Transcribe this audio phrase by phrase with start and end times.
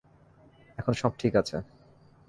[0.77, 1.57] এখন সব ঠিক আছে।